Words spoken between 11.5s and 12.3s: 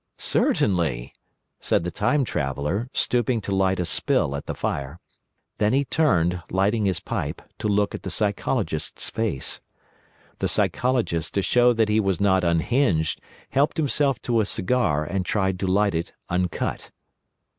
that he was